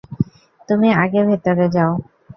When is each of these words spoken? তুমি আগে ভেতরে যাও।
তুমি 0.69 0.89
আগে 1.03 1.21
ভেতরে 1.29 1.65
যাও। 1.75 1.91